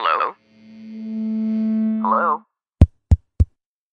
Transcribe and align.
Hello? 0.00 0.32
Hello? 2.00 2.28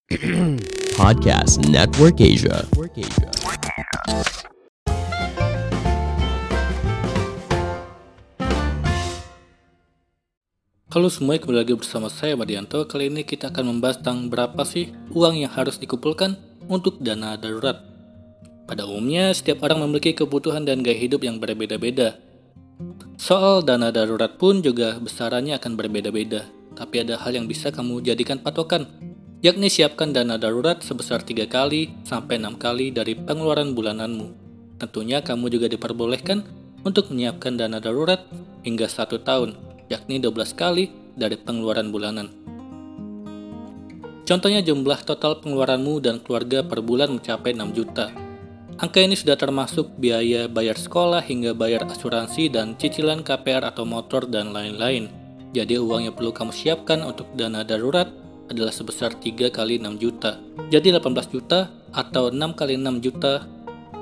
Podcast 0.96 1.60
Network 1.68 2.24
Asia. 2.24 2.64
Halo 10.88 11.12
semuanya, 11.12 11.44
kembali 11.44 11.60
lagi 11.60 11.76
bersama 11.76 12.08
saya 12.08 12.40
Madianto. 12.40 12.88
Kali 12.88 13.12
ini 13.12 13.28
kita 13.28 13.52
akan 13.52 13.76
membahas 13.76 14.00
tentang 14.00 14.32
berapa 14.32 14.64
sih 14.64 14.96
uang 15.12 15.44
yang 15.44 15.52
harus 15.52 15.76
dikumpulkan 15.76 16.40
untuk 16.72 17.04
dana 17.04 17.36
darurat. 17.36 17.84
Pada 18.64 18.88
umumnya, 18.88 19.36
setiap 19.36 19.60
orang 19.68 19.84
memiliki 19.84 20.16
kebutuhan 20.16 20.64
dan 20.64 20.88
gaya 20.88 20.96
hidup 20.96 21.28
yang 21.28 21.36
berbeda-beda. 21.44 22.16
Soal 23.18 23.66
dana 23.66 23.90
darurat 23.90 24.38
pun 24.38 24.62
juga 24.62 25.02
besarannya 25.02 25.58
akan 25.58 25.74
berbeda-beda. 25.74 26.46
Tapi 26.78 27.02
ada 27.02 27.18
hal 27.18 27.34
yang 27.34 27.50
bisa 27.50 27.74
kamu 27.74 28.06
jadikan 28.06 28.38
patokan, 28.38 28.86
yakni 29.42 29.74
siapkan 29.74 30.14
dana 30.14 30.38
darurat 30.38 30.86
sebesar 30.86 31.26
3 31.26 31.50
kali 31.50 31.90
sampai 32.06 32.38
6 32.38 32.62
kali 32.62 32.94
dari 32.94 33.18
pengeluaran 33.18 33.74
bulananmu. 33.74 34.38
Tentunya 34.78 35.26
kamu 35.26 35.50
juga 35.50 35.66
diperbolehkan 35.66 36.46
untuk 36.86 37.10
menyiapkan 37.10 37.58
dana 37.58 37.82
darurat 37.82 38.22
hingga 38.62 38.86
satu 38.86 39.26
tahun, 39.26 39.58
yakni 39.90 40.22
12 40.22 40.54
kali 40.54 40.94
dari 41.18 41.42
pengeluaran 41.42 41.90
bulanan. 41.90 42.30
Contohnya 44.30 44.62
jumlah 44.62 45.02
total 45.02 45.42
pengeluaranmu 45.42 46.06
dan 46.06 46.22
keluarga 46.22 46.62
per 46.62 46.86
bulan 46.86 47.18
mencapai 47.18 47.58
6 47.58 47.74
juta. 47.74 48.27
Angka 48.78 49.02
ini 49.02 49.18
sudah 49.18 49.34
termasuk 49.34 49.90
biaya 49.98 50.46
bayar 50.46 50.78
sekolah 50.78 51.26
hingga 51.26 51.58
bayar 51.58 51.90
asuransi 51.90 52.54
dan 52.54 52.78
cicilan 52.78 53.26
KPR 53.26 53.66
atau 53.66 53.90
motor 53.90 54.30
dan 54.30 54.54
lain-lain. 54.54 55.10
Jadi 55.50 55.82
uang 55.82 56.06
yang 56.06 56.14
perlu 56.14 56.30
kamu 56.30 56.54
siapkan 56.54 57.02
untuk 57.02 57.26
dana 57.34 57.66
darurat 57.66 58.06
adalah 58.54 58.70
sebesar 58.70 59.18
3 59.18 59.50
kali 59.50 59.82
6 59.82 59.98
juta. 59.98 60.38
Jadi 60.70 60.94
18 60.94 61.10
juta 61.34 61.74
atau 61.90 62.30
6 62.30 62.38
kali 62.54 62.78
6 62.78 63.02
juta 63.02 63.50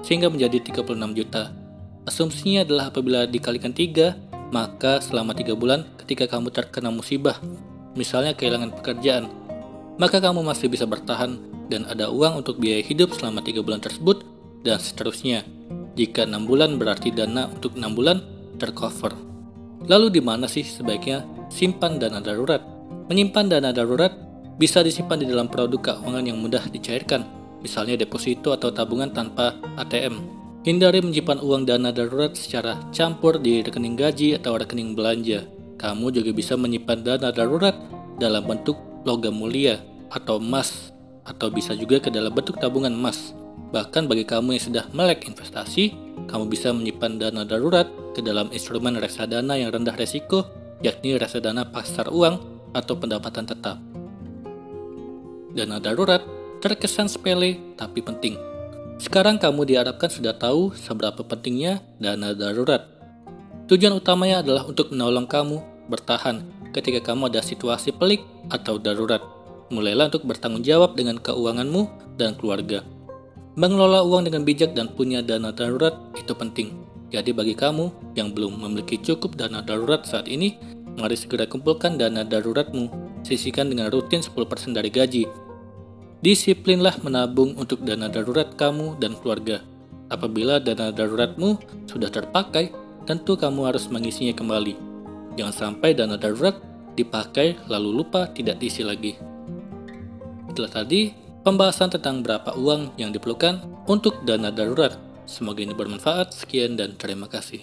sehingga 0.04 0.28
menjadi 0.28 0.60
36 0.60 1.16
juta. 1.16 1.56
Asumsinya 2.04 2.68
adalah 2.68 2.92
apabila 2.92 3.24
dikalikan 3.24 3.72
3, 3.72 4.52
maka 4.52 5.00
selama 5.00 5.32
3 5.32 5.56
bulan 5.56 5.88
ketika 6.04 6.28
kamu 6.28 6.52
terkena 6.52 6.92
musibah, 6.92 7.40
misalnya 7.96 8.36
kehilangan 8.36 8.76
pekerjaan, 8.76 9.32
maka 9.96 10.20
kamu 10.20 10.44
masih 10.44 10.68
bisa 10.68 10.84
bertahan 10.84 11.40
dan 11.72 11.88
ada 11.88 12.12
uang 12.12 12.44
untuk 12.44 12.60
biaya 12.60 12.84
hidup 12.84 13.16
selama 13.16 13.40
3 13.40 13.64
bulan 13.64 13.80
tersebut 13.80 14.35
dan 14.66 14.82
seterusnya. 14.82 15.46
Jika 15.96 16.26
6 16.26 16.50
bulan 16.50 16.82
berarti 16.82 17.14
dana 17.14 17.48
untuk 17.48 17.78
6 17.78 17.86
bulan 17.94 18.20
tercover. 18.58 19.14
Lalu 19.86 20.18
di 20.18 20.22
mana 20.26 20.50
sih 20.50 20.66
sebaiknya 20.66 21.22
simpan 21.54 22.02
dana 22.02 22.18
darurat? 22.18 22.60
Menyimpan 23.06 23.46
dana 23.48 23.70
darurat 23.70 24.12
bisa 24.58 24.82
disimpan 24.82 25.22
di 25.22 25.30
dalam 25.30 25.46
produk 25.46 25.94
keuangan 25.94 26.26
yang 26.26 26.42
mudah 26.42 26.66
dicairkan, 26.74 27.22
misalnya 27.62 28.02
deposito 28.02 28.50
atau 28.50 28.74
tabungan 28.74 29.14
tanpa 29.14 29.54
ATM. 29.78 30.18
Hindari 30.66 31.06
menyimpan 31.06 31.38
uang 31.46 31.70
dana 31.70 31.94
darurat 31.94 32.34
secara 32.34 32.82
campur 32.90 33.38
di 33.38 33.62
rekening 33.62 33.94
gaji 33.94 34.34
atau 34.34 34.58
rekening 34.58 34.98
belanja. 34.98 35.46
Kamu 35.78 36.10
juga 36.10 36.34
bisa 36.34 36.58
menyimpan 36.58 37.06
dana 37.06 37.30
darurat 37.30 37.78
dalam 38.18 38.42
bentuk 38.50 38.80
logam 39.06 39.38
mulia 39.38 39.78
atau 40.10 40.42
emas, 40.42 40.90
atau 41.22 41.54
bisa 41.54 41.78
juga 41.78 42.02
ke 42.02 42.10
dalam 42.10 42.34
bentuk 42.34 42.58
tabungan 42.58 42.90
emas. 42.90 43.38
Bahkan 43.74 44.06
bagi 44.06 44.26
kamu 44.28 44.58
yang 44.58 44.64
sudah 44.64 44.86
melek 44.94 45.26
investasi, 45.26 45.96
kamu 46.30 46.50
bisa 46.50 46.74
menyimpan 46.74 47.22
dana 47.22 47.42
darurat 47.46 47.90
ke 48.14 48.22
dalam 48.22 48.50
instrumen 48.54 48.98
reksadana 48.98 49.58
yang 49.58 49.74
rendah 49.74 49.94
resiko, 49.98 50.46
yakni 50.82 51.18
reksadana 51.18 51.70
pasar 51.70 52.10
uang 52.10 52.42
atau 52.76 52.94
pendapatan 53.00 53.46
tetap. 53.48 53.78
Dana 55.56 55.80
darurat 55.80 56.22
terkesan 56.60 57.08
sepele 57.08 57.76
tapi 57.80 58.04
penting. 58.04 58.36
Sekarang 58.96 59.36
kamu 59.36 59.68
diharapkan 59.68 60.08
sudah 60.08 60.36
tahu 60.36 60.72
seberapa 60.76 61.24
pentingnya 61.24 61.84
dana 62.00 62.32
darurat. 62.32 62.88
Tujuan 63.68 63.98
utamanya 63.98 64.40
adalah 64.46 64.64
untuk 64.64 64.94
menolong 64.94 65.28
kamu 65.28 65.58
bertahan 65.92 66.44
ketika 66.72 67.12
kamu 67.12 67.32
ada 67.32 67.42
situasi 67.44 67.92
pelik 67.92 68.24
atau 68.48 68.80
darurat. 68.80 69.20
Mulailah 69.74 70.14
untuk 70.14 70.30
bertanggung 70.30 70.62
jawab 70.62 70.94
dengan 70.94 71.18
keuanganmu 71.18 72.16
dan 72.16 72.38
keluarga. 72.38 72.95
Mengelola 73.56 74.04
uang 74.04 74.28
dengan 74.28 74.44
bijak 74.44 74.76
dan 74.76 74.92
punya 74.92 75.24
dana 75.24 75.56
darurat 75.56 75.96
itu 76.20 76.36
penting. 76.36 76.76
Jadi 77.08 77.32
bagi 77.32 77.56
kamu 77.56 78.12
yang 78.12 78.36
belum 78.36 78.60
memiliki 78.60 79.00
cukup 79.00 79.40
dana 79.40 79.64
darurat 79.64 80.04
saat 80.04 80.28
ini, 80.28 80.60
mari 81.00 81.16
segera 81.16 81.48
kumpulkan 81.48 81.96
dana 81.96 82.28
daruratmu. 82.28 82.92
Sisihkan 83.24 83.72
dengan 83.72 83.88
rutin 83.96 84.20
10% 84.20 84.76
dari 84.76 84.92
gaji. 84.92 85.24
Disiplinlah 86.20 87.00
menabung 87.00 87.56
untuk 87.56 87.80
dana 87.88 88.12
darurat 88.12 88.52
kamu 88.60 89.00
dan 89.00 89.16
keluarga. 89.24 89.64
Apabila 90.12 90.60
dana 90.60 90.92
daruratmu 90.92 91.56
sudah 91.88 92.12
terpakai, 92.12 92.76
tentu 93.08 93.40
kamu 93.40 93.72
harus 93.72 93.88
mengisinya 93.88 94.36
kembali. 94.36 94.76
Jangan 95.40 95.56
sampai 95.56 95.96
dana 95.96 96.20
darurat 96.20 96.60
dipakai 97.00 97.56
lalu 97.72 98.04
lupa 98.04 98.28
tidak 98.36 98.60
diisi 98.60 98.84
lagi. 98.84 99.16
Itulah 100.52 100.72
tadi 100.76 101.25
pembahasan 101.46 101.94
tentang 101.94 102.26
berapa 102.26 102.58
uang 102.58 102.98
yang 102.98 103.14
diperlukan 103.14 103.62
untuk 103.86 104.26
dana 104.26 104.50
darurat. 104.50 104.98
Semoga 105.30 105.62
ini 105.62 105.78
bermanfaat. 105.78 106.34
Sekian 106.34 106.74
dan 106.74 106.98
terima 106.98 107.30
kasih. 107.30 107.62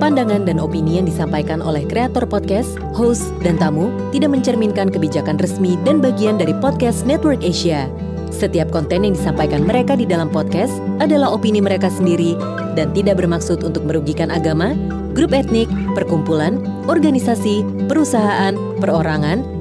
Pandangan 0.00 0.48
dan 0.48 0.58
opini 0.58 0.96
yang 0.98 1.06
disampaikan 1.06 1.60
oleh 1.62 1.84
kreator 1.86 2.24
podcast, 2.26 2.80
host, 2.96 3.30
dan 3.44 3.60
tamu 3.60 3.92
tidak 4.10 4.32
mencerminkan 4.32 4.88
kebijakan 4.90 5.38
resmi 5.38 5.78
dan 5.86 6.02
bagian 6.02 6.40
dari 6.40 6.56
podcast 6.56 7.06
Network 7.06 7.44
Asia. 7.46 7.86
Setiap 8.32 8.72
konten 8.72 9.04
yang 9.04 9.12
disampaikan 9.12 9.62
mereka 9.62 9.94
di 9.94 10.08
dalam 10.08 10.32
podcast 10.32 10.72
adalah 11.04 11.28
opini 11.28 11.60
mereka 11.60 11.92
sendiri 11.92 12.32
dan 12.74 12.90
tidak 12.96 13.20
bermaksud 13.20 13.60
untuk 13.60 13.84
merugikan 13.84 14.32
agama, 14.32 14.72
grup 15.12 15.36
etnik, 15.36 15.68
perkumpulan, 15.92 16.64
organisasi, 16.88 17.60
perusahaan, 17.84 18.56
perorangan, 18.80 19.59